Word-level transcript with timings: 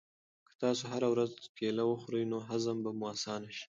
که 0.47 0.53
تاسو 0.63 0.83
هره 0.93 1.07
ورځ 1.13 1.31
کیله 1.57 1.83
وخورئ 1.87 2.23
نو 2.31 2.37
هضم 2.49 2.77
به 2.83 2.91
مو 2.99 3.05
اسانه 3.15 3.49
شي. 3.55 3.59